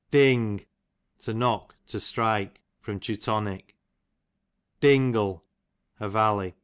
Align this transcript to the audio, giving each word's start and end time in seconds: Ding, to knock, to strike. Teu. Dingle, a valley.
Ding, 0.09 0.65
to 1.19 1.31
knock, 1.31 1.75
to 1.85 1.99
strike. 1.99 2.63
Teu. 2.83 3.59
Dingle, 4.79 5.43
a 5.99 6.09
valley. 6.09 6.55